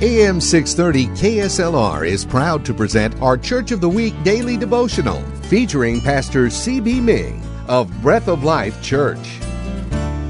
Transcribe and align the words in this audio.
AM 0.00 0.40
630 0.40 1.08
KSLR 1.20 2.06
is 2.06 2.24
proud 2.24 2.64
to 2.64 2.72
present 2.72 3.20
our 3.20 3.36
Church 3.36 3.72
of 3.72 3.80
the 3.80 3.88
Week 3.88 4.14
daily 4.22 4.56
devotional 4.56 5.20
featuring 5.50 6.00
Pastor 6.00 6.46
CB 6.46 7.02
Ming 7.02 7.42
of 7.66 7.90
Breath 8.00 8.28
of 8.28 8.44
Life 8.44 8.80
Church. 8.80 9.37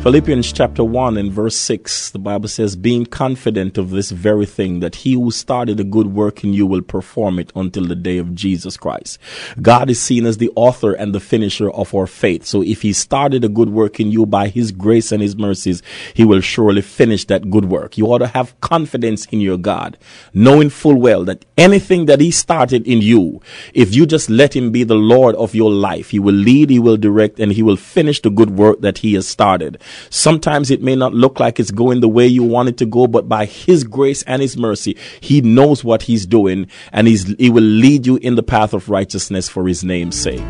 Philippians 0.02 0.52
chapter 0.52 0.84
1 0.84 1.18
and 1.18 1.32
verse 1.32 1.56
6, 1.56 2.10
the 2.10 2.20
Bible 2.20 2.48
says, 2.48 2.76
Being 2.76 3.04
confident 3.04 3.76
of 3.76 3.90
this 3.90 4.12
very 4.12 4.46
thing, 4.46 4.78
that 4.78 4.94
he 4.94 5.14
who 5.14 5.32
started 5.32 5.80
a 5.80 5.84
good 5.84 6.14
work 6.14 6.44
in 6.44 6.54
you 6.54 6.66
will 6.66 6.82
perform 6.82 7.40
it 7.40 7.50
until 7.56 7.84
the 7.84 7.96
day 7.96 8.18
of 8.18 8.32
Jesus 8.32 8.76
Christ. 8.76 9.18
God 9.60 9.90
is 9.90 10.00
seen 10.00 10.24
as 10.24 10.38
the 10.38 10.52
author 10.54 10.92
and 10.92 11.12
the 11.12 11.18
finisher 11.18 11.68
of 11.68 11.92
our 11.96 12.06
faith. 12.06 12.46
So 12.46 12.62
if 12.62 12.82
he 12.82 12.92
started 12.92 13.44
a 13.44 13.48
good 13.48 13.70
work 13.70 13.98
in 13.98 14.12
you 14.12 14.24
by 14.24 14.46
his 14.46 14.70
grace 14.70 15.10
and 15.10 15.20
his 15.20 15.36
mercies, 15.36 15.82
he 16.14 16.24
will 16.24 16.40
surely 16.40 16.80
finish 16.80 17.24
that 17.26 17.50
good 17.50 17.64
work. 17.64 17.98
You 17.98 18.06
ought 18.06 18.18
to 18.18 18.28
have 18.28 18.58
confidence 18.60 19.26
in 19.26 19.40
your 19.40 19.58
God, 19.58 19.98
knowing 20.32 20.70
full 20.70 20.96
well 20.96 21.24
that 21.24 21.44
anything 21.58 22.06
that 22.06 22.20
he 22.20 22.30
started 22.30 22.86
in 22.86 23.02
you, 23.02 23.42
if 23.74 23.96
you 23.96 24.06
just 24.06 24.30
let 24.30 24.54
him 24.54 24.70
be 24.70 24.84
the 24.84 24.94
Lord 24.94 25.34
of 25.34 25.56
your 25.56 25.72
life, 25.72 26.10
he 26.10 26.20
will 26.20 26.36
lead, 26.36 26.70
he 26.70 26.78
will 26.78 26.96
direct, 26.96 27.40
and 27.40 27.52
he 27.52 27.64
will 27.64 27.76
finish 27.76 28.22
the 28.22 28.30
good 28.30 28.50
work 28.50 28.80
that 28.80 28.98
he 28.98 29.14
has 29.14 29.26
started. 29.26 29.82
Sometimes 30.10 30.70
it 30.70 30.82
may 30.82 30.96
not 30.96 31.14
look 31.14 31.40
like 31.40 31.60
it's 31.60 31.70
going 31.70 32.00
the 32.00 32.08
way 32.08 32.26
you 32.26 32.42
want 32.42 32.68
it 32.68 32.76
to 32.78 32.86
go, 32.86 33.06
but 33.06 33.28
by 33.28 33.44
His 33.44 33.84
grace 33.84 34.22
and 34.22 34.42
His 34.42 34.56
mercy, 34.56 34.96
He 35.20 35.40
knows 35.40 35.84
what 35.84 36.02
He's 36.02 36.26
doing 36.26 36.66
and 36.92 37.06
he's, 37.06 37.24
He 37.36 37.50
will 37.50 37.62
lead 37.62 38.06
you 38.06 38.16
in 38.16 38.34
the 38.34 38.42
path 38.42 38.74
of 38.74 38.88
righteousness 38.88 39.48
for 39.48 39.66
His 39.66 39.84
name's 39.84 40.20
sake. 40.20 40.42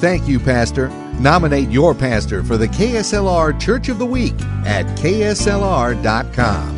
Thank 0.00 0.28
you, 0.28 0.38
Pastor. 0.38 0.88
Nominate 1.18 1.70
your 1.70 1.92
pastor 1.94 2.44
for 2.44 2.56
the 2.56 2.68
KSLR 2.68 3.60
Church 3.60 3.88
of 3.88 3.98
the 3.98 4.06
Week 4.06 4.40
at 4.64 4.86
KSLR.com. 4.96 6.77